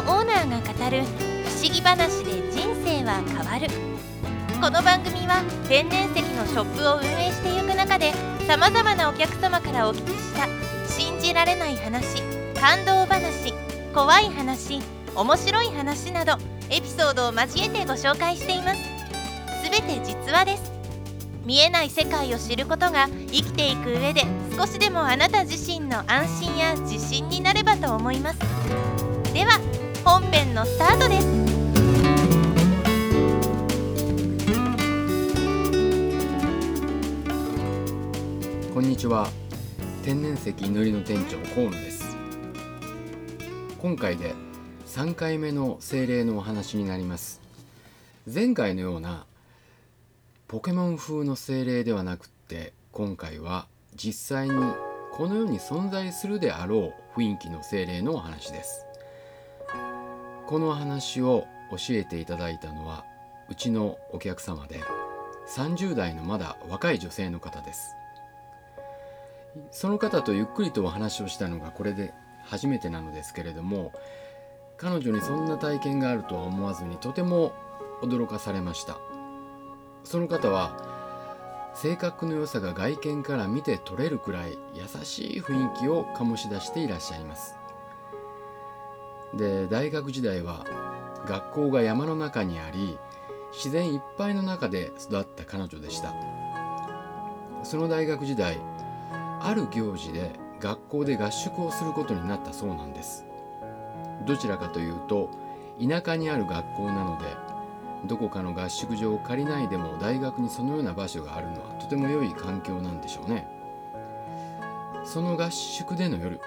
[0.00, 1.02] オーナーが語る
[1.44, 3.68] 不思議話で人生は変わる。
[4.60, 8.12] この番組は天然石のショップを運営していく中で
[8.46, 10.46] さまざまなお客様からお聞きした
[10.90, 12.22] 信じられない話
[12.58, 13.52] 感動話
[13.94, 14.80] 怖い話
[15.14, 16.36] 面白い話など
[16.70, 18.80] エピソードを交えてご紹介しています。
[19.64, 20.72] すべて実話です。
[21.44, 24.24] 見えない世界を知ることが生きていく上で
[24.56, 28.38] 少しでもあなた自身の安心や自信になればと思います。
[29.32, 29.58] では
[30.04, 31.26] 本編のスタートです。
[38.72, 39.28] こんにちは。
[40.02, 42.16] 天然石祈りの店長河野です。
[43.78, 44.34] 今回で
[44.86, 47.40] 3回目の精霊のお話になります。
[48.32, 49.26] 前回のような
[50.48, 54.54] ポケモン風の精霊ではなくって今回は実際に
[55.12, 58.89] この世に存在するであろう雰囲気の精霊のお話です。
[60.50, 63.04] この話を教えていただいたのは
[63.48, 64.80] うちのお客様で
[65.46, 67.94] 30代のまだ若い女性の方です。
[69.70, 72.12] その方とゆっくりとお話をしたのがこれで
[72.42, 73.92] 初めてなのですけれども
[74.76, 77.52] 彼女にそんな体験があるとは思わずにとても
[78.02, 78.98] 驚かされました。
[80.02, 87.59] その方は性格の良さが外見から見て取れるくらい優しい雰囲気を醸し出していらっしゃいます。
[89.34, 90.64] で大学時代は
[91.26, 92.98] 学校が山の中にあり
[93.52, 96.14] 自然いっぱいの中で育った彼女でした。
[97.62, 98.58] その大学時代
[99.40, 103.24] ある行事で学校で合宿をすることになったそうなんです。
[104.26, 105.30] どちらかというと
[105.80, 107.24] 田舎にある学校なので
[108.06, 113.46] どこかの合宿場を借りないでも大学にそのような場所があるのはとても良い環境なんでしょうね。
[115.04, 116.40] その合宿での夜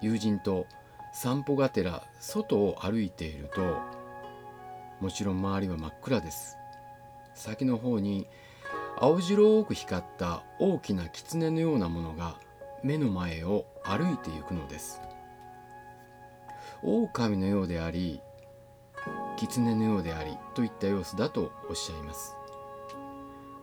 [0.00, 0.66] 友人と
[1.12, 3.78] 散歩がてら外を歩いていると
[5.00, 6.56] もちろん周りは真っ暗です。
[7.34, 8.26] 先の方に
[8.98, 12.36] 青白多く光った大きな狐のようなものが
[12.82, 15.00] 目の前を歩いて行くのです。
[16.82, 18.20] 狼のようであり
[19.36, 22.36] 狐のようでありといった様子だとおっしゃいます。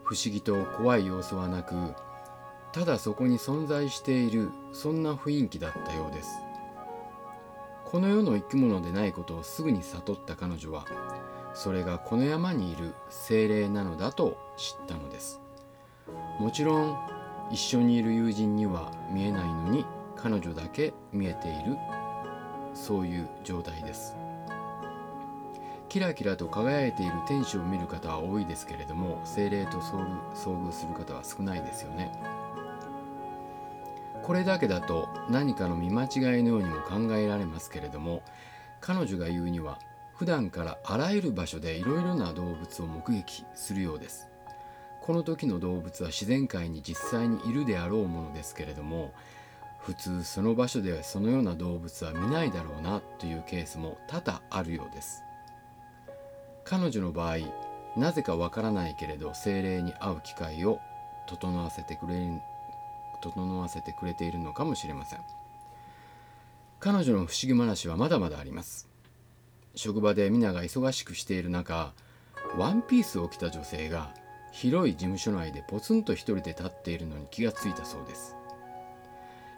[0.04, 1.76] 不思議と怖い様子はなく
[2.72, 6.47] ただそこに存在しているそんな雰囲気だったようです。
[7.90, 10.86] この世の生き物でないことをすぐに悟った彼女は
[11.54, 15.40] それがこの山にいる精霊なのだと知ったのです。
[16.38, 16.98] もちろん
[17.50, 19.86] 一緒にいる友人には見えないのに
[20.18, 21.78] 彼女だけ見えている
[22.74, 24.18] そういう状態です。
[25.88, 30.06] キラキラと輝いている天使を見る方は多いですけれども精霊と遭
[30.36, 32.12] 遇する方は少ないですよね。
[34.24, 38.24] これだけだと何かの見間違いのようにも考えられますけれども
[38.82, 39.80] 彼女が言うには
[40.16, 44.28] 普段からあらゆる場所でいろいろな動物を目撃するようです。
[45.02, 49.14] この時の動物は自然界に実際にいるであろうものですけれども
[49.80, 55.24] 普通その場所ではそのような動物は見ないだろうなというケースも多々あるようです。
[56.66, 57.38] 彼女の場合
[57.96, 60.80] なぜかわからないけれど精霊に会う機会を
[61.28, 62.42] 整わせてくれる
[63.32, 65.20] 整わせてくれているのかもしれません。
[66.80, 68.88] 彼女の不思議話はまだまだあります。
[69.76, 71.94] 職場で皆が忙しくしている中
[72.58, 74.14] ワンピースを着た女性が
[74.52, 78.36] 広い事務所内でポツンと一人で立っているのに気がついたそうです。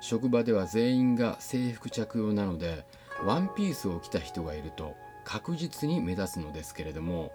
[0.02, 2.85] 職場では全員が制服着用なので
[3.25, 7.31] ワンピースを着た人がいると確実に目立つのですけれども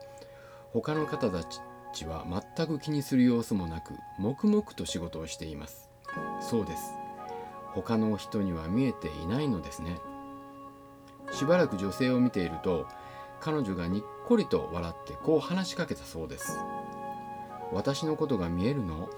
[0.73, 1.44] 他の方た
[1.93, 5.94] ちは全く気にする様子もなく黙々と仕事をしています。
[6.41, 6.92] そうです。
[7.72, 10.00] 他の人には見えていないのですね。
[11.32, 12.86] しばらく女性を見ていると
[13.41, 16.58] 彼女がにっこりと笑ってこう話しかけたそうです。
[17.72, 19.08] 私のことが見えるの？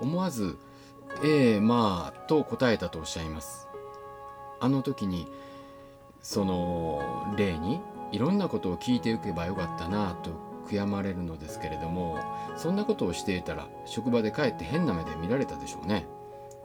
[0.00, 0.58] 思わず
[1.24, 3.68] 「ええまあ」と答えたとおっしゃいます。
[4.60, 5.26] あの時に
[6.22, 7.80] その例に
[8.12, 10.30] いろんなことを聞いていけばよかったなと
[10.64, 12.18] 悔やまれるのですけれども
[12.56, 16.06] そんなことをしていたら職場でかえって変な目で見られたでしょうね。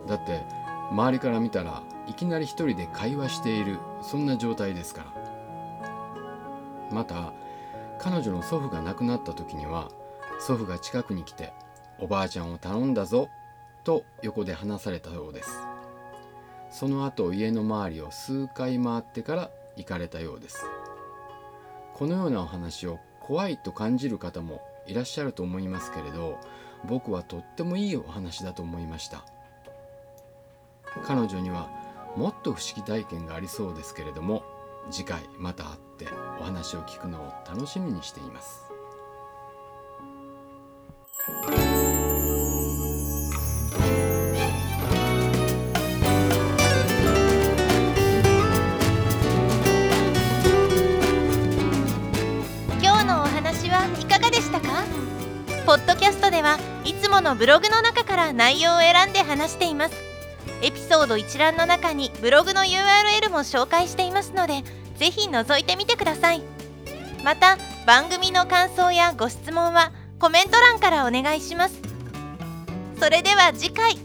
[0.07, 0.43] だって
[0.91, 5.19] 周りから見たらいきなり一人で会話しているそんな状態ですから。
[6.91, 7.33] また
[7.99, 9.89] 彼女の祖父が亡くなった時には
[10.39, 11.53] 祖父が近くに来て
[11.99, 13.27] 「おばあちゃんを頼んだぞ」
[13.83, 15.51] と横で話されたようです。
[16.71, 20.65] その後家の周りを数回回ってから行かれたようです。
[21.93, 22.99] このようなお話を
[23.29, 26.39] 怖いと感じる方もいらっしゃると思いますけれど
[26.83, 29.23] 僕はとってもいいお話だと思いました。
[31.05, 31.69] 彼女には
[32.17, 34.43] もっと不思議体験がありそうですけれども
[34.89, 36.07] 次回また会って
[36.39, 38.68] お話を聞くのを楽しみにしています。
[53.69, 54.83] はいかがでしたか？
[55.65, 59.95] ポッドキャストではいつものブログの中から内容を選んで話しています。
[60.61, 64.63] エピソード一覧の中にブログの URL も紹介していますので
[64.97, 66.41] ぜひ覗いてみてください。
[67.23, 71.79] また番組の感想やご質問はコメント欄からお願いします。
[72.99, 73.97] それでは次回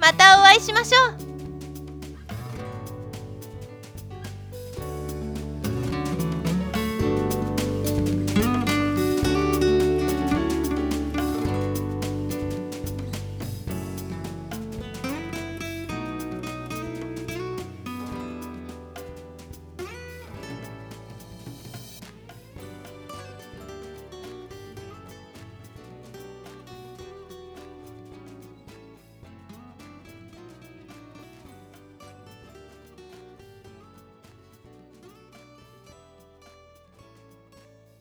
[0.00, 1.31] またお会いしましょう。